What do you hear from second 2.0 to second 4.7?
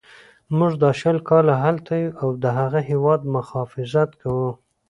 یو او د هغه هیواد مخافظت کوو.